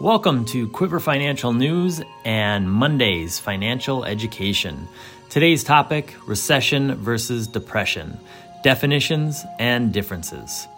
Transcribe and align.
Welcome 0.00 0.44
to 0.44 0.68
Quiver 0.68 1.00
Financial 1.00 1.52
News 1.52 2.00
and 2.24 2.70
Monday's 2.70 3.40
Financial 3.40 4.04
Education. 4.04 4.86
Today's 5.28 5.64
topic 5.64 6.14
Recession 6.24 6.94
versus 6.94 7.48
Depression 7.48 8.16
Definitions 8.62 9.44
and 9.58 9.92
Differences. 9.92 10.68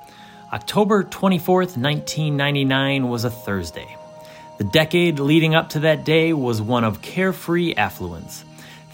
October 0.55 1.05
24th, 1.05 1.77
1999 1.77 3.11
was 3.11 3.25
a 3.25 3.31
Thursday. 3.31 3.95
The 4.57 4.65
decade 4.65 5.19
leading 5.19 5.55
up 5.55 5.69
to 5.71 5.81
that 5.81 6.05
day 6.05 6.33
was 6.33 6.63
one 6.63 6.85
of 6.85 7.03
carefree 7.03 7.75
affluence. 7.75 8.43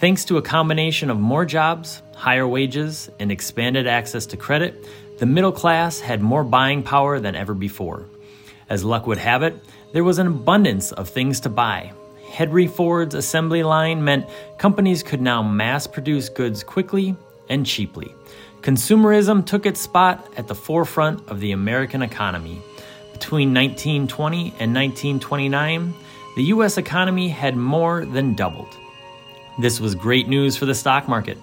Thanks 0.01 0.25
to 0.25 0.39
a 0.39 0.43
combination 0.43 1.09
of 1.09 1.21
more 1.21 1.45
jobs, 1.45 2.03
higher 2.17 2.49
wages, 2.49 3.09
and 3.21 3.31
expanded 3.31 3.87
access 3.87 4.27
to 4.27 4.37
credit, 4.37 4.89
the 5.21 5.27
middle 5.27 5.53
class 5.53 6.01
had 6.01 6.21
more 6.21 6.43
buying 6.43 6.83
power 6.83 7.21
than 7.21 7.37
ever 7.37 7.55
before. 7.55 8.07
As 8.69 8.85
luck 8.85 9.07
would 9.07 9.19
have 9.19 9.43
it, 9.43 9.63
there 9.93 10.05
was 10.05 10.19
an 10.19 10.27
abundance 10.27 10.93
of 10.93 11.09
things 11.09 11.41
to 11.41 11.49
buy. 11.49 11.93
Henry 12.31 12.67
Ford's 12.67 13.15
assembly 13.15 13.63
line 13.63 14.03
meant 14.03 14.29
companies 14.59 15.03
could 15.03 15.21
now 15.21 15.43
mass 15.43 15.87
produce 15.87 16.29
goods 16.29 16.63
quickly 16.63 17.17
and 17.49 17.65
cheaply. 17.65 18.13
Consumerism 18.63 19.47
took 19.47 19.65
its 19.65 19.81
spot 19.81 20.27
at 20.37 20.49
the 20.49 20.55
forefront 20.55 21.29
of 21.29 21.41
the 21.41 21.53
American 21.53 22.03
economy. 22.03 22.61
Between 23.13 23.55
1920 23.55 24.39
and 24.59 24.75
1929, 24.75 25.95
the 26.35 26.43
U.S. 26.45 26.77
economy 26.77 27.29
had 27.29 27.57
more 27.57 28.05
than 28.05 28.35
doubled. 28.35 28.77
This 29.59 29.81
was 29.81 29.95
great 29.95 30.29
news 30.29 30.57
for 30.57 30.67
the 30.67 30.75
stock 30.75 31.09
market. 31.09 31.39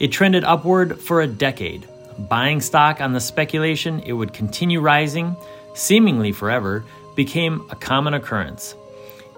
It 0.00 0.08
trended 0.08 0.42
upward 0.42 0.98
for 0.98 1.20
a 1.20 1.26
decade, 1.28 1.86
buying 2.18 2.60
stock 2.60 3.00
on 3.00 3.12
the 3.12 3.20
speculation 3.20 4.00
it 4.00 4.12
would 4.14 4.32
continue 4.32 4.80
rising, 4.80 5.36
seemingly 5.74 6.32
forever, 6.32 6.84
became 7.14 7.66
a 7.70 7.76
common 7.76 8.14
occurrence. 8.14 8.74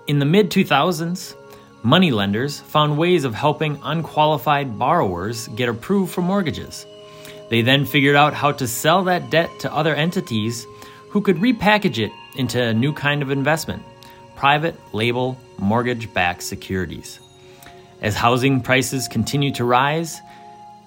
In 0.07 0.19
the 0.19 0.25
mid 0.25 0.51
2000s, 0.51 1.35
moneylenders 1.83 2.61
found 2.61 2.99
ways 2.99 3.25
of 3.25 3.35
helping 3.35 3.79
unqualified 3.83 4.79
borrowers 4.79 5.49
get 5.49 5.69
approved 5.69 6.13
for 6.13 6.23
mortgages. 6.23 6.87
They 7.51 7.63
then 7.63 7.85
figured 7.85 8.17
out 8.17 8.35
how 8.35 8.53
to 8.53 8.67
sell 8.67 9.05
that 9.05 9.31
debt 9.31 9.51
to 9.61 9.73
other 9.73 9.95
entities 9.95 10.67
who 11.11 11.21
could 11.21 11.37
repackage 11.37 11.99
it 11.99 12.13
into 12.37 12.63
a 12.63 12.75
new 12.75 12.93
kind 12.93 13.23
of 13.23 13.31
investment 13.31 13.83
private 14.37 14.75
label 14.93 15.39
mortgage 15.59 16.13
backed 16.13 16.43
securities. 16.43 17.21
As 18.03 18.17
housing 18.17 18.61
prices 18.61 19.09
continued 19.09 19.55
to 19.55 19.65
rise, 19.65 20.21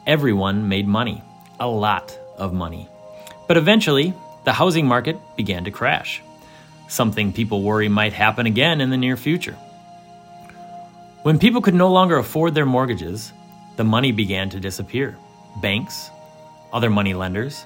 everyone 0.06 0.68
made 0.68 0.88
money, 0.88 1.24
a 1.60 1.68
lot 1.68 2.18
of 2.38 2.54
money. 2.54 2.88
But 3.48 3.58
eventually, 3.58 4.14
the 4.48 4.54
housing 4.54 4.88
market 4.88 5.20
began 5.36 5.66
to 5.66 5.72
crash 5.72 6.24
something 6.88 7.34
people 7.34 7.62
worry 7.62 7.90
might 7.90 8.14
happen 8.14 8.46
again 8.46 8.82
in 8.82 8.90
the 8.90 8.98
near 8.98 9.18
future. 9.18 9.58
When 11.24 11.40
people 11.40 11.62
could 11.62 11.74
no 11.74 11.92
longer 11.92 12.18
afford 12.18 12.56
their 12.56 12.66
mortgages, 12.66 13.34
the 13.76 13.84
money 13.84 14.12
began 14.12 14.50
to 14.52 14.60
disappear. 14.60 15.18
Banks, 15.58 16.10
other 16.72 16.90
money 16.90 17.14
lenders, 17.14 17.66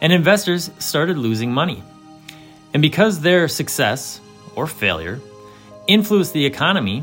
and 0.00 0.12
investors 0.12 0.70
started 0.78 1.18
losing 1.18 1.52
money. 1.52 1.82
And 2.72 2.80
because 2.80 3.20
their 3.20 3.48
success 3.48 4.20
or 4.54 4.68
failure 4.68 5.20
influenced 5.88 6.32
the 6.32 6.46
economy, 6.46 7.02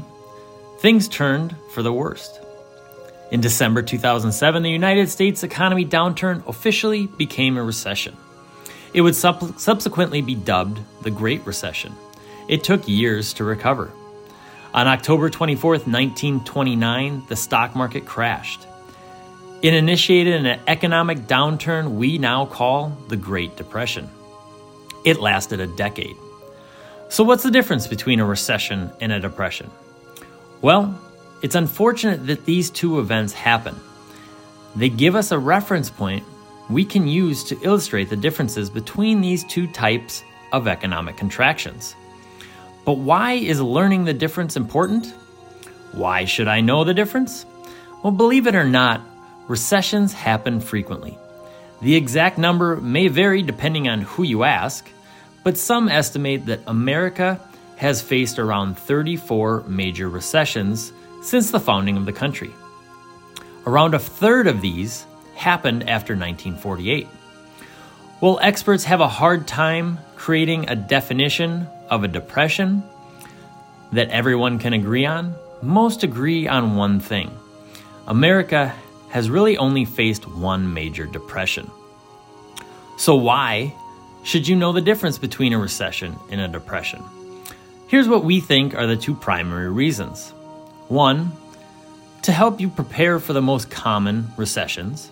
things 0.80 1.10
turned 1.10 1.54
for 1.74 1.84
the 1.84 1.92
worst. 1.92 2.40
In 3.30 3.42
December 3.42 3.82
2007, 3.82 4.64
the 4.64 4.72
United 4.72 5.10
States 5.10 5.44
economy 5.44 5.86
downturn 5.86 6.48
officially 6.48 7.08
became 7.08 7.58
a 7.58 7.64
recession. 7.64 8.16
It 8.94 9.02
would 9.02 9.16
sub- 9.16 9.60
subsequently 9.60 10.22
be 10.22 10.36
dubbed 10.36 10.80
the 11.02 11.12
Great 11.12 11.46
Recession. 11.46 11.94
It 12.48 12.64
took 12.64 12.88
years 12.88 13.34
to 13.34 13.44
recover. 13.44 13.92
On 14.74 14.88
October 14.88 15.30
24, 15.30 15.72
1929, 15.72 17.24
the 17.28 17.36
stock 17.36 17.76
market 17.76 18.06
crashed. 18.06 18.68
It 19.62 19.74
initiated 19.74 20.46
an 20.46 20.60
economic 20.68 21.20
downturn 21.20 21.96
we 21.96 22.18
now 22.18 22.46
call 22.46 22.96
the 23.08 23.18
Great 23.18 23.56
Depression. 23.56 24.10
It 25.04 25.20
lasted 25.20 25.60
a 25.60 25.68
decade. 25.68 26.16
So, 27.10 27.24
what's 27.24 27.44
the 27.44 27.52
difference 27.52 27.88
between 27.88 28.20
a 28.20 28.26
recession 28.26 28.92
and 29.00 29.12
a 29.12 29.20
depression? 29.20 29.72
Well, 30.62 31.00
it's 31.42 31.56
unfortunate 31.56 32.28
that 32.28 32.46
these 32.46 32.70
two 32.70 33.00
events 33.00 33.34
happen. 33.34 33.76
They 34.76 34.90
give 34.90 35.16
us 35.16 35.32
a 35.32 35.40
reference 35.40 35.90
point 35.90 36.24
we 36.70 36.84
can 36.84 37.08
use 37.08 37.44
to 37.46 37.60
illustrate 37.62 38.10
the 38.10 38.16
differences 38.16 38.70
between 38.70 39.22
these 39.22 39.44
two 39.44 39.68
types 39.68 40.24
of 40.52 40.68
economic 40.68 41.18
contractions. 41.18 41.96
But 42.86 42.98
why 42.98 43.34
is 43.34 43.60
learning 43.62 44.06
the 44.06 44.14
difference 44.14 44.56
important? 44.56 45.14
Why 45.92 46.26
should 46.26 46.48
I 46.48 46.62
know 46.62 46.84
the 46.84 46.94
difference? 46.94 47.46
Well, 48.04 48.12
believe 48.12 48.48
it 48.48 48.56
or 48.56 48.64
not, 48.64 49.02
recessions 49.48 50.14
happen 50.14 50.60
frequently. 50.60 51.18
The 51.82 51.96
exact 51.96 52.38
number 52.38 52.76
may 52.78 53.08
vary 53.08 53.42
depending 53.42 53.88
on 53.88 54.02
who 54.02 54.24
you 54.24 54.44
ask, 54.44 54.90
but 55.44 55.58
some 55.58 55.90
estimate 55.90 56.46
that 56.48 56.62
America 56.68 57.40
has 57.78 58.02
faced 58.02 58.40
around 58.40 58.78
34 58.78 59.64
major 59.68 60.10
recessions 60.10 60.92
since 61.22 61.52
the 61.52 61.60
founding 61.60 61.98
of 61.98 62.06
the 62.06 62.14
country. 62.14 62.52
Around 63.66 63.94
a 63.94 64.00
third 64.00 64.48
of 64.48 64.62
these 64.62 65.06
happened 65.38 65.84
after 65.84 66.14
1948. 66.14 67.08
Will 68.20 68.40
experts 68.42 68.84
have 68.86 69.00
a 69.00 69.08
hard 69.08 69.48
time 69.48 70.00
creating 70.16 70.70
a 70.70 70.76
definition 70.76 71.68
of 71.90 72.04
a 72.04 72.08
depression 72.08 72.84
that 73.92 74.10
everyone 74.10 74.60
can 74.60 74.74
agree 74.74 75.06
on? 75.06 75.36
Most 75.62 76.04
agree 76.04 76.48
on 76.48 76.76
one 76.76 77.00
thing 77.00 77.32
America 78.08 78.74
has 79.10 79.30
really 79.30 79.58
only 79.58 79.86
faced 79.86 80.28
one 80.28 80.74
major 80.74 81.06
depression. 81.06 81.70
So, 82.98 83.16
why 83.16 83.74
should 84.24 84.48
you 84.48 84.56
know 84.56 84.74
the 84.74 84.82
difference 84.82 85.18
between 85.18 85.54
a 85.54 85.60
recession 85.60 86.18
and 86.30 86.42
a 86.42 86.48
depression? 86.48 87.04
Here's 87.88 88.08
what 88.08 88.24
we 88.24 88.40
think 88.40 88.76
are 88.76 88.88
the 88.88 88.98
two 88.98 89.14
primary 89.14 89.70
reasons. 89.70 90.32
One, 90.88 91.32
to 92.24 92.32
help 92.32 92.60
you 92.60 92.68
prepare 92.70 93.20
for 93.20 93.34
the 93.34 93.42
most 93.42 93.70
common 93.70 94.28
recessions 94.36 95.12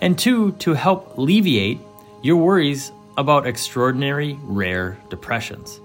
and 0.00 0.18
two, 0.18 0.52
to 0.52 0.74
help 0.74 1.16
alleviate 1.18 1.78
your 2.22 2.36
worries 2.36 2.92
about 3.16 3.46
extraordinary 3.46 4.38
rare 4.42 4.98
depressions. 5.10 5.80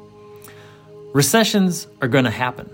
Recessions 1.13 1.87
are 2.01 2.07
going 2.07 2.25
to 2.25 2.31
happen. 2.31 2.69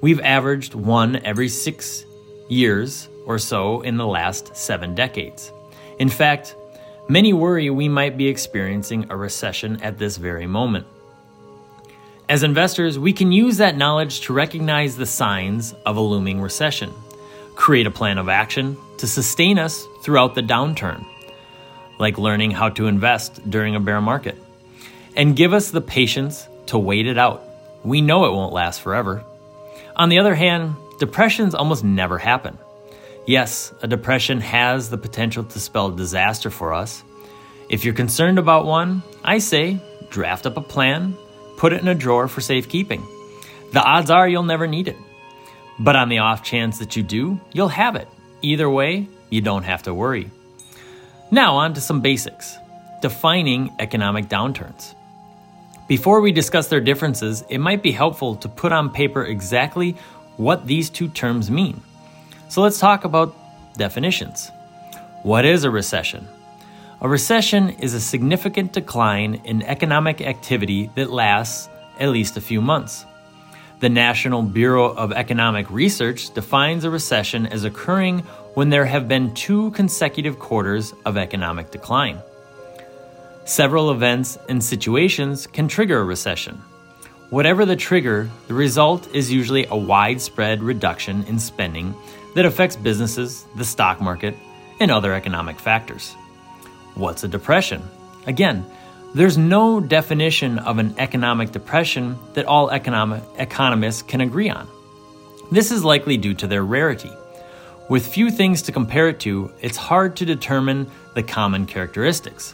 We've 0.00 0.20
averaged 0.20 0.74
one 0.74 1.16
every 1.24 1.48
six 1.48 2.04
years 2.48 3.08
or 3.26 3.38
so 3.38 3.80
in 3.80 3.96
the 3.96 4.06
last 4.06 4.56
seven 4.56 4.94
decades. 4.94 5.52
In 5.98 6.08
fact, 6.08 6.54
many 7.08 7.32
worry 7.32 7.70
we 7.70 7.88
might 7.88 8.16
be 8.16 8.28
experiencing 8.28 9.06
a 9.10 9.16
recession 9.16 9.80
at 9.82 9.98
this 9.98 10.16
very 10.16 10.46
moment. 10.46 10.86
As 12.28 12.42
investors, 12.42 12.98
we 12.98 13.12
can 13.12 13.30
use 13.30 13.58
that 13.58 13.76
knowledge 13.76 14.20
to 14.22 14.32
recognize 14.32 14.96
the 14.96 15.06
signs 15.06 15.74
of 15.84 15.96
a 15.96 16.00
looming 16.00 16.40
recession, 16.40 16.92
create 17.56 17.86
a 17.86 17.90
plan 17.90 18.18
of 18.18 18.28
action, 18.28 18.76
to 18.98 19.06
sustain 19.06 19.58
us 19.58 19.84
throughout 20.02 20.34
the 20.34 20.42
downturn, 20.42 21.04
like 21.98 22.18
learning 22.18 22.52
how 22.52 22.68
to 22.68 22.86
invest 22.86 23.50
during 23.50 23.74
a 23.74 23.80
bear 23.80 24.00
market, 24.00 24.36
and 25.16 25.34
give 25.34 25.52
us 25.52 25.70
the 25.70 25.80
patience 25.80 26.46
to 26.66 26.78
wait 26.78 27.06
it 27.06 27.18
out. 27.18 27.42
We 27.82 28.00
know 28.00 28.26
it 28.26 28.32
won't 28.32 28.52
last 28.52 28.80
forever. 28.80 29.24
On 29.96 30.08
the 30.08 30.18
other 30.18 30.34
hand, 30.34 30.76
depressions 30.98 31.54
almost 31.54 31.82
never 31.82 32.18
happen. 32.18 32.58
Yes, 33.26 33.72
a 33.82 33.88
depression 33.88 34.40
has 34.40 34.88
the 34.88 34.98
potential 34.98 35.44
to 35.44 35.60
spell 35.60 35.90
disaster 35.90 36.50
for 36.50 36.72
us. 36.72 37.02
If 37.68 37.84
you're 37.84 37.94
concerned 37.94 38.38
about 38.38 38.66
one, 38.66 39.02
I 39.24 39.38
say 39.38 39.80
draft 40.10 40.46
up 40.46 40.56
a 40.56 40.60
plan, 40.60 41.16
put 41.56 41.72
it 41.72 41.80
in 41.80 41.88
a 41.88 41.94
drawer 41.94 42.28
for 42.28 42.40
safekeeping. 42.40 43.04
The 43.72 43.82
odds 43.82 44.10
are 44.10 44.28
you'll 44.28 44.44
never 44.44 44.66
need 44.66 44.86
it. 44.88 44.96
But 45.78 45.96
on 45.96 46.08
the 46.08 46.18
off 46.18 46.42
chance 46.42 46.78
that 46.78 46.96
you 46.96 47.02
do, 47.02 47.40
you'll 47.52 47.68
have 47.68 47.96
it. 47.96 48.08
Either 48.42 48.68
way, 48.68 49.08
you 49.30 49.40
don't 49.40 49.64
have 49.64 49.82
to 49.84 49.94
worry. 49.94 50.30
Now, 51.30 51.56
on 51.56 51.74
to 51.74 51.80
some 51.80 52.00
basics 52.00 52.58
defining 53.02 53.74
economic 53.78 54.28
downturns. 54.28 54.94
Before 55.88 56.20
we 56.20 56.32
discuss 56.32 56.68
their 56.68 56.80
differences, 56.80 57.44
it 57.48 57.58
might 57.58 57.82
be 57.82 57.92
helpful 57.92 58.36
to 58.36 58.48
put 58.48 58.72
on 58.72 58.90
paper 58.90 59.24
exactly 59.24 59.96
what 60.36 60.66
these 60.66 60.90
two 60.90 61.08
terms 61.08 61.50
mean. 61.50 61.80
So 62.48 62.62
let's 62.62 62.78
talk 62.78 63.04
about 63.04 63.36
definitions. 63.76 64.50
What 65.22 65.44
is 65.44 65.64
a 65.64 65.70
recession? 65.70 66.26
A 67.00 67.08
recession 67.08 67.70
is 67.70 67.94
a 67.94 68.00
significant 68.00 68.72
decline 68.72 69.40
in 69.44 69.62
economic 69.62 70.20
activity 70.20 70.90
that 70.94 71.10
lasts 71.10 71.68
at 72.00 72.08
least 72.08 72.36
a 72.36 72.40
few 72.40 72.60
months. 72.60 73.04
The 73.78 73.88
National 73.90 74.42
Bureau 74.42 74.90
of 74.94 75.12
Economic 75.12 75.70
Research 75.70 76.32
defines 76.32 76.84
a 76.84 76.90
recession 76.90 77.46
as 77.46 77.64
occurring 77.64 78.20
when 78.54 78.70
there 78.70 78.86
have 78.86 79.06
been 79.06 79.34
two 79.34 79.70
consecutive 79.72 80.38
quarters 80.38 80.94
of 81.04 81.18
economic 81.18 81.70
decline. 81.70 82.18
Several 83.44 83.90
events 83.90 84.38
and 84.48 84.64
situations 84.64 85.46
can 85.46 85.68
trigger 85.68 86.00
a 86.00 86.04
recession. 86.04 86.54
Whatever 87.28 87.66
the 87.66 87.76
trigger, 87.76 88.30
the 88.48 88.54
result 88.54 89.14
is 89.14 89.30
usually 89.30 89.66
a 89.66 89.76
widespread 89.76 90.62
reduction 90.62 91.24
in 91.24 91.38
spending 91.38 91.94
that 92.34 92.46
affects 92.46 92.76
businesses, 92.76 93.44
the 93.56 93.64
stock 93.64 94.00
market, 94.00 94.34
and 94.80 94.90
other 94.90 95.12
economic 95.12 95.60
factors. 95.60 96.14
What's 96.94 97.24
a 97.24 97.28
depression? 97.28 97.82
Again, 98.26 98.64
there's 99.16 99.38
no 99.38 99.80
definition 99.80 100.58
of 100.58 100.76
an 100.76 100.94
economic 100.98 101.50
depression 101.50 102.18
that 102.34 102.44
all 102.44 102.70
economic 102.70 103.22
economists 103.38 104.02
can 104.02 104.20
agree 104.20 104.50
on. 104.50 104.68
This 105.50 105.70
is 105.70 105.82
likely 105.82 106.18
due 106.18 106.34
to 106.34 106.46
their 106.46 106.62
rarity. 106.62 107.10
With 107.88 108.06
few 108.06 108.30
things 108.30 108.60
to 108.62 108.72
compare 108.72 109.08
it 109.08 109.18
to, 109.20 109.50
it's 109.62 109.78
hard 109.78 110.16
to 110.16 110.26
determine 110.26 110.90
the 111.14 111.22
common 111.22 111.64
characteristics. 111.64 112.52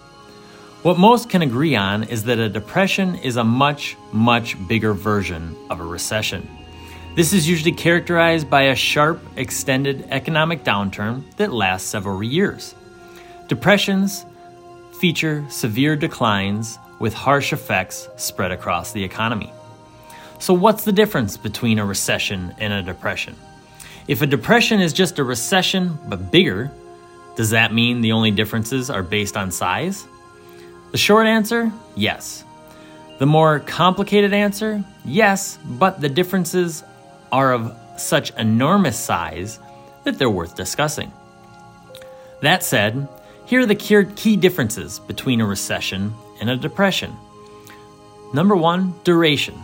What 0.85 1.01
most 1.01 1.29
can 1.29 1.43
agree 1.43 1.75
on 1.75 2.05
is 2.05 2.23
that 2.25 2.39
a 2.39 2.49
depression 2.49 3.17
is 3.17 3.37
a 3.37 3.43
much, 3.43 3.97
much 4.13 4.57
bigger 4.69 4.95
version 4.95 5.57
of 5.69 5.81
a 5.81 5.85
recession. 5.85 6.49
This 7.17 7.33
is 7.33 7.49
usually 7.49 7.73
characterized 7.73 8.49
by 8.49 8.63
a 8.63 8.77
sharp, 8.77 9.21
extended 9.35 10.07
economic 10.11 10.63
downturn 10.63 11.25
that 11.39 11.53
lasts 11.53 11.89
several 11.89 12.23
years. 12.23 12.77
Depressions 13.49 14.27
feature 15.03 15.45
severe 15.49 15.97
declines 15.97 16.79
with 17.01 17.13
harsh 17.13 17.53
effects 17.53 18.09
spread 18.15 18.53
across 18.53 18.93
the 18.93 19.03
economy. 19.03 19.53
So, 20.39 20.55
what's 20.55 20.85
the 20.85 20.93
difference 20.93 21.37
between 21.37 21.81
a 21.81 21.85
recession 21.85 22.55
and 22.59 22.73
a 22.73 22.83
depression? 22.83 23.35
If 24.07 24.23
a 24.23 24.29
depression 24.29 24.81
is 24.81 24.93
just 24.93 25.19
a 25.19 25.25
recession 25.25 25.99
but 26.07 26.31
bigger, 26.31 26.71
does 27.35 27.51
that 27.51 27.75
mean 27.75 28.01
the 28.01 28.13
only 28.13 28.31
differences 28.31 28.91
are 28.91 29.03
based 29.03 29.37
on 29.37 29.51
size? 29.51 30.07
The 30.93 30.99
short 30.99 31.27
answer 31.27 31.73
yes. 31.97 32.45
The 33.19 33.27
more 33.27 33.59
complicated 33.59 34.33
answer 34.33 34.85
yes, 35.05 35.59
but 35.65 36.01
the 36.01 36.11
differences 36.11 36.85
are 37.33 37.53
of 37.53 37.77
such 37.97 38.31
enormous 38.37 39.01
size 39.01 39.59
that 40.05 40.21
they're 40.21 40.31
worth 40.31 40.55
discussing. 40.55 41.11
That 42.41 42.63
said, 42.63 43.09
here 43.53 43.61
are 43.61 43.67
the 43.67 43.75
key 44.17 44.35
differences 44.35 44.99
between 45.01 45.43
a 45.43 45.45
recession 45.45 46.15
and 46.41 46.49
a 46.49 46.57
depression. 46.57 47.15
Number 48.33 48.57
one, 48.57 48.95
duration. 49.05 49.61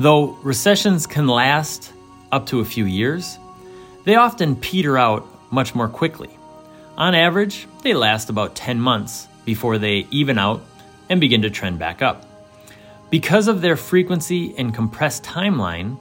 Though 0.00 0.36
recessions 0.42 1.06
can 1.06 1.28
last 1.28 1.92
up 2.32 2.46
to 2.46 2.58
a 2.58 2.64
few 2.64 2.86
years, 2.86 3.38
they 4.02 4.16
often 4.16 4.56
peter 4.56 4.98
out 4.98 5.24
much 5.52 5.72
more 5.72 5.86
quickly. 5.86 6.30
On 6.98 7.14
average, 7.14 7.68
they 7.84 7.94
last 7.94 8.28
about 8.28 8.56
10 8.56 8.80
months 8.80 9.28
before 9.44 9.78
they 9.78 10.08
even 10.10 10.36
out 10.36 10.60
and 11.08 11.20
begin 11.20 11.42
to 11.42 11.50
trend 11.50 11.78
back 11.78 12.02
up. 12.02 12.26
Because 13.08 13.46
of 13.46 13.60
their 13.60 13.76
frequency 13.76 14.52
and 14.58 14.74
compressed 14.74 15.22
timeline, 15.22 15.96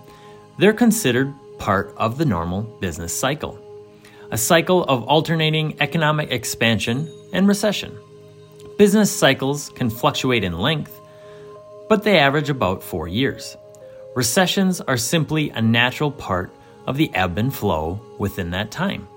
they're 0.58 0.74
considered 0.74 1.36
part 1.60 1.94
of 1.98 2.18
the 2.18 2.26
normal 2.26 2.64
business 2.64 3.16
cycle, 3.16 3.60
a 4.32 4.38
cycle 4.38 4.84
of 4.84 5.04
alternating 5.04 5.76
economic 5.80 6.32
expansion 6.32 7.12
and 7.34 7.48
recession. 7.48 7.98
Business 8.78 9.12
cycles 9.12 9.70
can 9.70 9.90
fluctuate 9.90 10.44
in 10.44 10.60
length, 10.60 11.00
but 11.90 12.04
they 12.04 12.20
average 12.20 12.50
about 12.50 12.84
four 12.84 13.08
years. 13.08 13.58
Recessions 14.16 14.82
are 14.82 14.98
simply 14.98 15.50
a 15.50 15.62
natural 15.62 16.12
part 16.12 16.52
of 16.86 16.98
the 16.98 17.14
ebb 17.14 17.38
and 17.38 17.54
flow 17.54 18.00
within 18.18 18.52
that 18.52 18.72
time. 18.72 19.08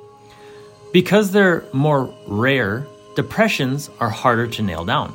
Because 0.93 1.31
they're 1.31 1.65
more 1.73 2.15
rare 2.27 2.87
depressions 3.15 3.91
are 4.01 4.11
harder 4.11 4.47
to 4.47 4.63
nail 4.63 4.85
down. 4.85 5.15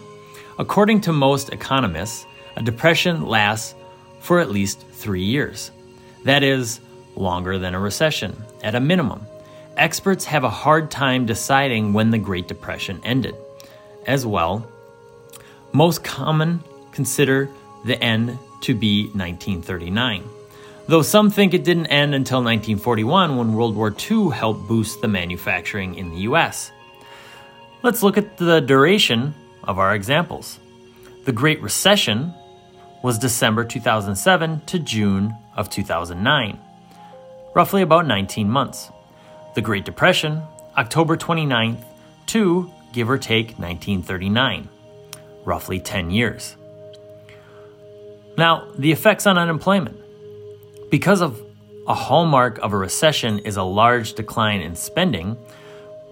According 0.59 1.01
to 1.01 1.13
most 1.13 1.49
economists, 1.49 2.25
a 2.55 2.61
depression 2.61 3.27
lasts 3.27 3.75
for 4.19 4.39
at 4.39 4.51
least 4.51 4.85
three 4.91 5.23
years. 5.23 5.71
That 6.23 6.43
is, 6.43 6.79
longer 7.15 7.57
than 7.57 7.75
a 7.75 7.79
recession, 7.79 8.35
at 8.63 8.75
a 8.75 8.79
minimum. 8.79 9.25
Experts 9.77 10.25
have 10.25 10.43
a 10.43 10.49
hard 10.49 10.89
time 10.89 11.27
deciding 11.27 11.93
when 11.93 12.09
the 12.09 12.17
Great 12.17 12.47
Depression 12.47 12.99
ended. 13.03 13.35
As 14.07 14.25
well, 14.25 14.67
most 15.71 16.03
common 16.03 16.63
consider 16.91 17.47
the 17.85 18.01
end 18.01 18.39
to 18.61 18.73
be 18.73 19.03
1939. 19.13 20.23
Though 20.87 21.03
some 21.03 21.29
think 21.29 21.53
it 21.53 21.63
didn't 21.63 21.87
end 21.87 22.15
until 22.15 22.39
1941 22.39 23.37
when 23.37 23.53
World 23.53 23.75
War 23.75 23.93
II 24.09 24.29
helped 24.29 24.67
boost 24.67 25.01
the 25.01 25.07
manufacturing 25.07 25.93
in 25.95 26.09
the 26.09 26.21
US. 26.21 26.71
Let's 27.83 28.01
look 28.01 28.17
at 28.17 28.37
the 28.37 28.61
duration 28.61 29.35
of 29.63 29.77
our 29.77 29.93
examples. 29.93 30.59
The 31.25 31.31
Great 31.33 31.61
Recession 31.61 32.33
was 33.03 33.19
December 33.19 33.63
2007 33.63 34.61
to 34.65 34.79
June 34.79 35.35
of 35.55 35.69
2009, 35.69 36.57
roughly 37.53 37.83
about 37.83 38.07
19 38.07 38.49
months. 38.49 38.89
The 39.57 39.63
Great 39.63 39.85
Depression, 39.85 40.43
October 40.77 41.17
29th 41.17 41.83
to 42.27 42.71
give 42.93 43.09
or 43.09 43.17
take 43.17 43.57
1939, 43.57 44.69
roughly 45.45 45.79
10 45.79 46.11
years. 46.11 46.55
Now, 48.37 48.67
the 48.77 48.91
effects 48.91 49.25
on 49.25 49.39
unemployment. 49.39 49.97
Because 50.91 51.21
of 51.21 51.41
a 51.87 51.95
hallmark 51.95 52.59
of 52.59 52.71
a 52.71 52.77
recession 52.77 53.39
is 53.39 53.57
a 53.57 53.63
large 53.63 54.13
decline 54.13 54.61
in 54.61 54.75
spending, 54.75 55.35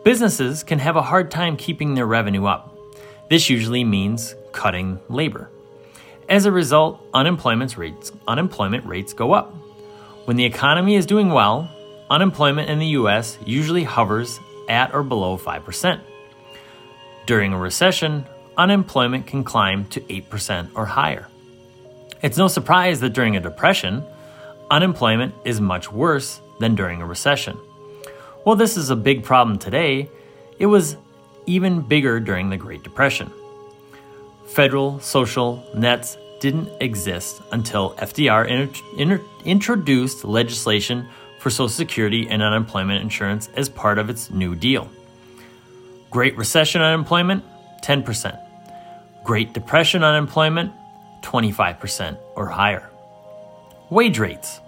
Businesses 0.04 0.64
can 0.64 0.80
have 0.80 0.96
a 0.96 1.04
hard 1.04 1.30
time 1.30 1.56
keeping 1.56 1.94
their 1.94 2.08
revenue 2.08 2.48
up. 2.48 2.76
This 3.30 3.48
usually 3.48 3.84
means 3.84 4.34
cutting 4.54 5.00
labor. 5.08 5.52
As 6.28 6.48
a 6.48 6.52
result, 6.52 7.00
unemployment 7.14 7.78
rates, 7.78 8.12
unemployment 8.28 8.88
rates 8.88 9.14
go 9.14 9.34
up. 9.34 9.54
When 10.26 10.36
the 10.36 10.46
economy 10.46 10.96
is 10.96 11.06
doing 11.06 11.30
well, 11.30 11.70
unemployment 12.10 12.70
in 12.70 12.80
the 12.80 12.88
US 13.00 13.38
usually 13.46 13.84
hovers 13.84 14.40
at 14.70 14.94
or 14.94 15.04
below 15.04 15.38
5%. 15.38 16.00
During 17.26 17.54
a 17.54 17.58
recession, 17.58 18.26
unemployment 18.58 19.28
can 19.28 19.44
climb 19.44 19.86
to 19.86 20.02
8% 20.02 20.70
or 20.76 20.86
higher. 20.86 21.28
It's 22.22 22.38
no 22.38 22.48
surprise 22.48 23.00
that 23.02 23.14
during 23.14 23.36
a 23.36 23.40
depression, 23.40 24.04
unemployment 24.72 25.34
is 25.44 25.60
much 25.60 25.92
worse 25.92 26.40
than 26.60 26.76
during 26.76 27.02
a 27.02 27.06
recession. 27.06 27.58
While 28.44 28.56
this 28.56 28.78
is 28.78 28.90
a 28.90 28.96
big 28.96 29.24
problem 29.24 29.58
today, 29.58 30.10
it 30.60 30.68
was 30.68 30.98
even 31.46 31.82
bigger 31.82 32.20
during 32.20 32.50
the 32.50 32.58
Great 32.58 32.84
Depression. 32.84 33.32
Federal 34.48 35.00
social 35.00 35.64
nets 35.76 36.18
didn't 36.40 36.70
exist 36.80 37.42
until 37.52 37.96
FDR 37.96 38.48
inter- 38.48 38.82
inter- 38.98 39.22
introduced 39.44 40.24
legislation 40.24 41.08
for 41.46 41.52
Social 41.52 41.70
Security 41.70 42.28
and 42.28 42.42
unemployment 42.42 43.04
insurance 43.04 43.50
as 43.56 43.70
part 43.70 44.00
of 44.00 44.10
its 44.10 44.32
New 44.32 44.56
Deal. 44.56 44.90
Great 46.10 46.36
Recession 46.38 46.82
unemployment, 46.82 47.44
10%. 47.84 48.40
Great 49.24 49.54
Depression 49.54 50.04
unemployment, 50.04 50.74
25% 51.22 52.18
or 52.36 52.48
higher. 52.48 52.90
Wage 53.92 54.18
rates. 54.18 54.60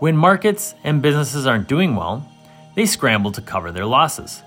When 0.00 0.16
markets 0.16 0.74
and 0.82 1.00
businesses 1.00 1.46
aren't 1.46 1.68
doing 1.68 1.94
well, 1.94 2.26
they 2.74 2.86
scramble 2.86 3.30
to 3.30 3.40
cover 3.40 3.70
their 3.70 3.86
losses. 3.86 4.42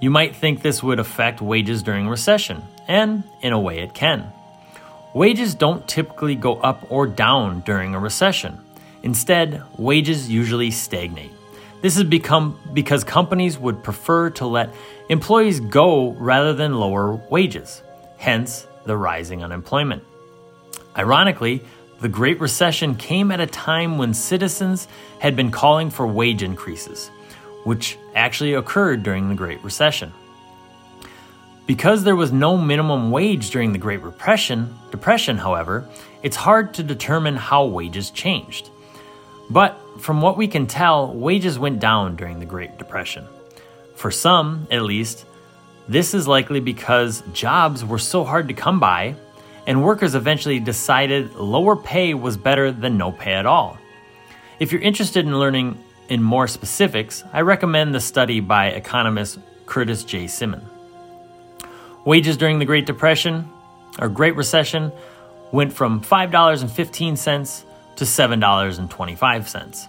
You 0.00 0.10
might 0.10 0.36
think 0.36 0.60
this 0.60 0.82
would 0.82 0.98
affect 0.98 1.40
wages 1.40 1.82
during 1.82 2.08
recession, 2.08 2.62
and 2.86 3.24
in 3.40 3.54
a 3.54 3.58
way 3.58 3.78
it 3.78 3.94
can. 3.94 4.30
Wages 5.14 5.54
don't 5.54 5.88
typically 5.88 6.34
go 6.34 6.56
up 6.56 6.84
or 6.90 7.06
down 7.06 7.60
during 7.60 7.94
a 7.94 7.98
recession. 7.98 8.60
Instead, 9.04 9.62
wages 9.78 10.30
usually 10.30 10.70
stagnate. 10.70 11.30
This 11.82 11.94
has 11.96 12.04
become 12.04 12.58
because 12.72 13.04
companies 13.04 13.58
would 13.58 13.84
prefer 13.84 14.30
to 14.30 14.46
let 14.46 14.74
employees 15.10 15.60
go 15.60 16.12
rather 16.12 16.54
than 16.54 16.80
lower 16.80 17.14
wages, 17.30 17.82
hence 18.16 18.66
the 18.86 18.96
rising 18.96 19.44
unemployment. 19.44 20.02
Ironically, 20.96 21.62
the 22.00 22.08
Great 22.08 22.40
Recession 22.40 22.94
came 22.94 23.30
at 23.30 23.40
a 23.40 23.46
time 23.46 23.98
when 23.98 24.14
citizens 24.14 24.88
had 25.18 25.36
been 25.36 25.50
calling 25.50 25.90
for 25.90 26.06
wage 26.06 26.42
increases, 26.42 27.08
which 27.64 27.98
actually 28.14 28.54
occurred 28.54 29.02
during 29.02 29.28
the 29.28 29.34
Great 29.34 29.62
Recession. 29.62 30.14
Because 31.66 32.04
there 32.04 32.16
was 32.16 32.32
no 32.32 32.56
minimum 32.56 33.10
wage 33.10 33.50
during 33.50 33.72
the 33.72 33.78
Great 33.78 34.02
Depression, 34.02 34.74
depression, 34.90 35.36
however, 35.36 35.86
it's 36.22 36.36
hard 36.36 36.72
to 36.74 36.82
determine 36.82 37.36
how 37.36 37.66
wages 37.66 38.10
changed. 38.10 38.70
But 39.50 39.78
from 40.00 40.20
what 40.20 40.36
we 40.36 40.48
can 40.48 40.66
tell, 40.66 41.12
wages 41.12 41.58
went 41.58 41.80
down 41.80 42.16
during 42.16 42.40
the 42.40 42.46
Great 42.46 42.78
Depression. 42.78 43.26
For 43.94 44.10
some, 44.10 44.66
at 44.70 44.82
least, 44.82 45.24
this 45.88 46.14
is 46.14 46.26
likely 46.26 46.60
because 46.60 47.22
jobs 47.32 47.84
were 47.84 47.98
so 47.98 48.24
hard 48.24 48.48
to 48.48 48.54
come 48.54 48.80
by 48.80 49.16
and 49.66 49.82
workers 49.82 50.14
eventually 50.14 50.60
decided 50.60 51.34
lower 51.34 51.76
pay 51.76 52.14
was 52.14 52.36
better 52.36 52.70
than 52.70 52.98
no 52.98 53.12
pay 53.12 53.32
at 53.32 53.46
all. 53.46 53.78
If 54.58 54.72
you're 54.72 54.80
interested 54.80 55.24
in 55.24 55.38
learning 55.38 55.82
in 56.08 56.22
more 56.22 56.46
specifics, 56.46 57.24
I 57.32 57.40
recommend 57.40 57.94
the 57.94 58.00
study 58.00 58.40
by 58.40 58.66
economist 58.68 59.38
Curtis 59.66 60.04
J. 60.04 60.26
Simon. 60.26 60.62
Wages 62.04 62.36
during 62.36 62.58
the 62.58 62.64
Great 62.66 62.84
Depression 62.86 63.48
or 63.98 64.08
Great 64.08 64.36
Recession 64.36 64.92
went 65.50 65.72
from 65.72 66.00
$5.15 66.02 67.64
to 67.96 68.04
$7.25. 68.04 69.88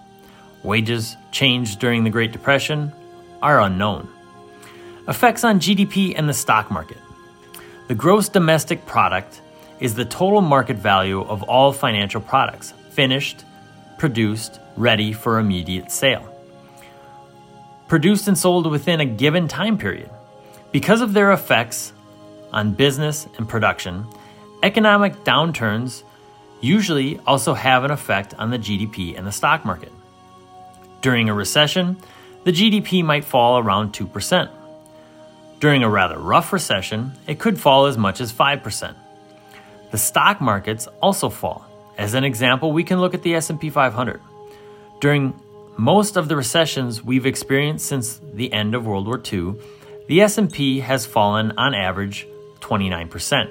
Wages 0.62 1.16
changed 1.30 1.78
during 1.78 2.04
the 2.04 2.10
Great 2.10 2.32
Depression 2.32 2.92
are 3.42 3.60
unknown. 3.60 4.08
Effects 5.08 5.44
on 5.44 5.60
GDP 5.60 6.14
and 6.16 6.28
the 6.28 6.34
stock 6.34 6.70
market. 6.70 6.98
The 7.88 7.94
gross 7.94 8.28
domestic 8.28 8.84
product 8.86 9.40
is 9.78 9.94
the 9.94 10.04
total 10.04 10.40
market 10.40 10.76
value 10.76 11.20
of 11.22 11.42
all 11.44 11.72
financial 11.72 12.20
products, 12.20 12.72
finished, 12.90 13.44
produced, 13.98 14.58
ready 14.76 15.12
for 15.12 15.38
immediate 15.38 15.92
sale. 15.92 16.32
Produced 17.88 18.26
and 18.26 18.36
sold 18.36 18.68
within 18.68 19.00
a 19.00 19.06
given 19.06 19.46
time 19.46 19.78
period. 19.78 20.10
Because 20.72 21.00
of 21.00 21.12
their 21.12 21.32
effects 21.32 21.92
on 22.52 22.72
business 22.72 23.28
and 23.38 23.48
production, 23.48 24.04
economic 24.62 25.14
downturns 25.24 26.02
usually 26.60 27.18
also 27.26 27.54
have 27.54 27.84
an 27.84 27.90
effect 27.90 28.34
on 28.34 28.50
the 28.50 28.58
GDP 28.58 29.16
and 29.16 29.26
the 29.26 29.32
stock 29.32 29.64
market. 29.64 29.92
During 31.02 31.28
a 31.28 31.34
recession, 31.34 31.96
the 32.44 32.52
GDP 32.52 33.04
might 33.04 33.24
fall 33.24 33.58
around 33.58 33.92
2%. 33.92 34.50
During 35.60 35.82
a 35.82 35.88
rather 35.88 36.18
rough 36.18 36.52
recession, 36.52 37.12
it 37.26 37.38
could 37.38 37.58
fall 37.58 37.86
as 37.86 37.96
much 37.96 38.20
as 38.20 38.32
5%. 38.32 38.94
The 39.90 39.98
stock 39.98 40.40
markets 40.40 40.88
also 41.00 41.28
fall. 41.28 41.64
As 41.96 42.14
an 42.14 42.24
example, 42.24 42.72
we 42.72 42.84
can 42.84 43.00
look 43.00 43.14
at 43.14 43.22
the 43.22 43.34
S&P 43.34 43.70
500. 43.70 44.20
During 45.00 45.38
most 45.76 46.16
of 46.16 46.28
the 46.28 46.36
recessions 46.36 47.02
we've 47.02 47.26
experienced 47.26 47.86
since 47.86 48.20
the 48.34 48.52
end 48.52 48.74
of 48.74 48.86
World 48.86 49.06
War 49.06 49.20
II, 49.20 49.54
the 50.08 50.20
S&P 50.20 50.80
has 50.80 51.06
fallen 51.06 51.52
on 51.52 51.74
average 51.74 52.26
29%, 52.60 53.50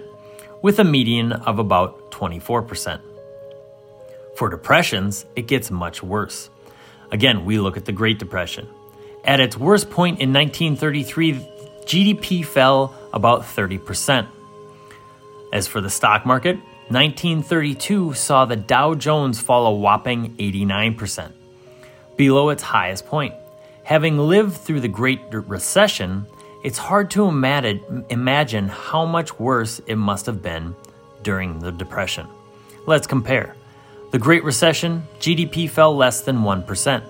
with 0.61 0.79
a 0.79 0.83
median 0.83 1.31
of 1.31 1.59
about 1.59 2.11
24%. 2.11 3.01
For 4.35 4.49
depressions, 4.49 5.25
it 5.35 5.47
gets 5.47 5.71
much 5.71 6.03
worse. 6.03 6.49
Again, 7.11 7.45
we 7.45 7.59
look 7.59 7.77
at 7.77 7.85
the 7.85 7.91
Great 7.91 8.19
Depression. 8.19 8.67
At 9.23 9.39
its 9.39 9.57
worst 9.57 9.89
point 9.89 10.19
in 10.19 10.33
1933, 10.33 11.33
GDP 11.85 12.45
fell 12.45 12.93
about 13.13 13.41
30%. 13.43 14.27
As 15.53 15.67
for 15.67 15.81
the 15.81 15.89
stock 15.89 16.25
market, 16.25 16.57
1932 16.89 18.13
saw 18.13 18.45
the 18.45 18.55
Dow 18.55 18.93
Jones 18.93 19.39
fall 19.39 19.67
a 19.67 19.71
whopping 19.71 20.35
89%, 20.35 21.31
below 22.17 22.49
its 22.49 22.61
highest 22.61 23.07
point. 23.07 23.33
Having 23.83 24.17
lived 24.17 24.57
through 24.57 24.81
the 24.81 24.87
Great 24.87 25.21
Recession, 25.31 26.25
it's 26.65 26.79
hard 26.79 27.11
to 27.11 27.27
imagine 27.27 28.67
how 28.69 29.05
much 29.05 29.39
worse 29.39 29.77
it 29.85 29.97
must 29.97 30.25
have 30.25 30.41
been 30.41 30.75
during 31.21 31.59
the 31.59 31.71
Depression. 31.71 32.27
Let's 32.87 33.05
compare. 33.05 33.55
The 34.11 34.17
Great 34.17 34.43
Recession, 34.43 35.03
GDP 35.19 35.69
fell 35.69 35.95
less 35.95 36.21
than 36.21 36.37
1%. 36.37 37.03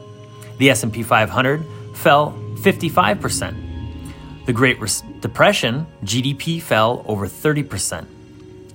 The 0.57 0.69
S&P 0.71 1.03
500 1.03 1.63
fell 1.93 2.33
55%. 2.57 4.45
The 4.45 4.51
Great 4.51 4.77
Re- 4.81 4.89
Depression, 5.21 5.87
GDP 6.03 6.61
fell 6.61 7.05
over 7.07 7.25
30%. 7.25 8.05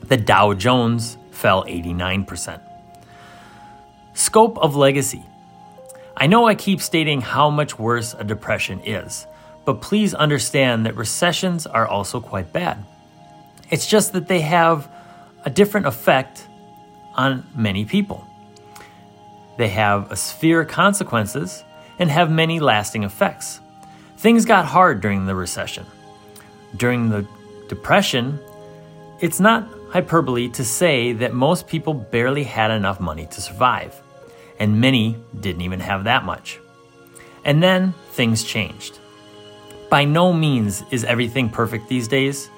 The 0.09 0.17
Dow 0.17 0.55
Jones 0.55 1.19
fell 1.31 1.63
89%. 1.65 2.59
Scope 4.15 4.57
of 4.57 4.77
legacy. 4.77 5.23
I 6.17 6.27
know 6.27 6.47
I 6.47 6.55
keep 6.55 6.81
stating 6.81 7.21
how 7.21 7.51
much 7.51 7.79
worse 7.79 8.15
a 8.19 8.25
depression 8.25 8.81
is, 8.81 9.27
but 9.65 9.81
please 9.81 10.15
understand 10.15 10.87
that 10.87 10.97
recessions 10.97 11.67
are 11.67 11.87
also 11.87 12.21
quite 12.21 12.53
bad. 12.53 12.85
It's 13.71 13.87
just 13.87 14.13
that 14.13 14.29
they 14.29 14.41
have 14.41 14.91
a 15.45 15.51
different 15.51 15.87
effect 15.87 16.47
on 17.15 17.47
many 17.55 17.85
people. 17.85 18.27
They 19.59 19.69
have 19.69 20.11
a 20.11 20.17
sphere 20.17 20.63
of 20.63 20.69
consequences 20.69 21.65
and 21.99 22.11
have 22.11 22.31
many 22.31 22.61
lasting 22.61 23.05
effects. 23.05 23.61
Things 24.17 24.45
got 24.45 24.65
hard 24.67 25.01
during 25.01 25.27
the 25.27 25.35
recession. 25.35 25.87
During 26.77 27.11
the 27.11 27.27
Depression, 27.69 28.41
it's 29.21 29.39
not 29.39 29.69
hyperbole 29.91 30.49
to 30.51 30.65
say 30.65 31.13
that 31.13 31.35
most 31.35 31.67
people 31.69 31.95
barely 31.95 32.45
had 32.45 32.71
enough 32.71 33.01
money 33.01 33.27
to 33.27 33.41
survive, 33.41 34.01
and 34.59 34.81
many 34.81 35.17
didn't 35.39 35.63
even 35.63 35.81
have 35.81 36.05
that 36.05 36.25
much. 36.25 36.59
And 37.45 37.63
then 37.63 37.95
things 38.13 38.45
changed. 38.45 39.00
By 39.91 40.05
no 40.05 40.33
means 40.33 40.85
is 40.93 41.05
everything 41.05 41.51
perfect 41.51 41.89
these 41.89 42.07
days, 42.07 42.49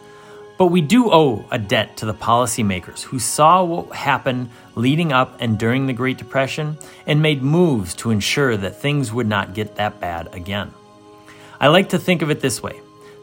but 0.58 0.66
we 0.66 0.82
do 0.82 1.10
owe 1.10 1.46
a 1.50 1.58
debt 1.58 1.96
to 1.96 2.06
the 2.06 2.12
policymakers 2.12 3.02
who 3.02 3.18
saw 3.18 3.64
what 3.64 3.96
happened 3.96 4.50
leading 4.74 5.14
up 5.14 5.38
and 5.40 5.58
during 5.58 5.86
the 5.86 5.94
Great 5.94 6.18
Depression 6.18 6.76
and 7.06 7.22
made 7.22 7.42
moves 7.42 7.94
to 7.94 8.10
ensure 8.10 8.56
that 8.58 8.76
things 8.76 9.14
would 9.14 9.26
not 9.26 9.54
get 9.54 9.76
that 9.76 9.98
bad 9.98 10.32
again. 10.34 10.72
I 11.58 11.68
like 11.68 11.88
to 11.88 11.98
think 11.98 12.20
of 12.20 12.30
it 12.30 12.40
this 12.40 12.62
way 12.62 12.80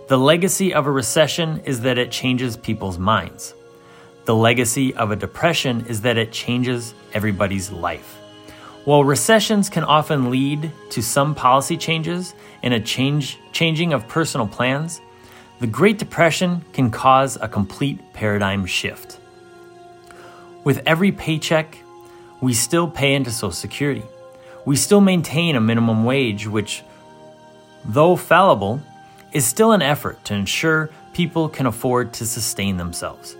the 0.08 0.18
legacy 0.18 0.74
of 0.74 0.88
a 0.88 0.92
recession 0.92 1.62
is 1.66 1.82
that 1.82 2.00
it 2.00 2.10
changes 2.10 2.58
people's 2.58 2.98
minds. 2.98 3.54
The 4.26 4.36
legacy 4.36 4.94
of 4.96 5.12
a 5.12 5.16
depression 5.16 5.86
is 5.86 6.02
that 6.02 6.18
it 6.18 6.32
changes 6.32 6.96
everybody's 7.14 7.72
life. 7.72 8.19
While 8.86 9.04
recessions 9.04 9.70
can 9.70 9.84
often 9.84 10.32
lead 10.32 10.72
to 10.92 11.02
some 11.02 11.36
policy 11.36 11.78
changes 11.78 12.34
and 12.64 12.74
a 12.74 12.80
change, 12.80 13.38
changing 13.52 13.94
of 13.94 14.08
personal 14.08 14.48
plans, 14.48 15.02
the 15.60 15.68
Great 15.68 15.98
Depression 16.00 16.64
can 16.72 16.90
cause 16.90 17.38
a 17.42 17.48
complete 17.48 18.14
paradigm 18.14 18.66
shift. 18.66 19.20
With 20.64 20.82
every 20.86 21.12
paycheck, 21.12 21.78
we 22.42 22.54
still 22.54 22.90
pay 22.90 23.14
into 23.16 23.32
Social 23.32 23.52
Security. 23.52 24.04
We 24.66 24.76
still 24.76 25.02
maintain 25.02 25.56
a 25.56 25.62
minimum 25.62 26.06
wage, 26.06 26.48
which 26.48 26.84
though 27.86 28.16
fallible, 28.16 28.82
is 29.32 29.46
still 29.46 29.72
an 29.72 29.82
effort 29.82 30.24
to 30.26 30.34
ensure 30.34 30.90
people 31.14 31.50
can 31.50 31.66
afford 31.66 32.14
to 32.14 32.26
sustain 32.26 32.78
themselves. 32.78 33.36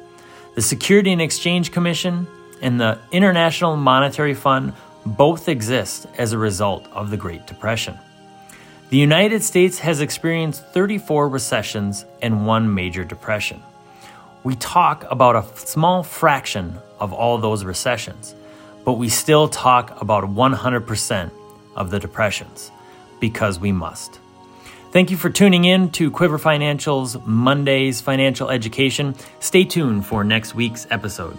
The 0.56 0.62
Security 0.62 1.12
and 1.12 1.22
Exchange 1.22 1.72
Commission 1.72 2.28
and 2.62 2.80
the 2.80 3.00
International 3.12 3.76
Monetary 3.76 4.34
Fund 4.34 4.74
both 5.06 5.50
exist 5.50 6.08
as 6.18 6.34
a 6.34 6.38
result 6.38 6.88
of 6.92 7.10
the 7.10 7.18
Great 7.18 7.48
Depression. 7.48 7.98
The 8.90 8.98
United 8.98 9.44
States 9.44 9.80
has 9.80 10.02
experienced 10.02 10.66
34 10.74 11.30
recessions 11.30 12.06
and 12.22 12.48
one 12.48 12.74
major 12.74 13.04
depression. 13.04 13.62
We 14.44 14.56
talk 14.56 15.06
about 15.12 15.36
a 15.36 15.46
small 15.58 16.02
fraction 16.02 16.80
of 17.00 17.14
all 17.14 17.38
those 17.38 17.64
recessions, 17.64 18.34
but 18.86 18.94
we 18.94 19.10
still 19.10 19.48
talk 19.48 20.02
about 20.02 20.24
100% 20.24 21.32
of 21.76 21.92
the 21.92 22.00
depressions 22.00 22.72
because 23.20 23.60
we 23.60 23.72
must. 23.72 24.20
Thank 24.92 25.12
you 25.12 25.18
for 25.18 25.30
tuning 25.30 25.66
in 25.66 25.92
to 25.92 26.10
Quiver 26.10 26.40
Financial's 26.40 27.16
Monday's 27.26 28.02
Financial 28.02 28.50
Education. 28.50 29.14
Stay 29.40 29.66
tuned 29.66 30.08
for 30.08 30.24
next 30.24 30.56
week's 30.56 30.88
episode. 30.90 31.38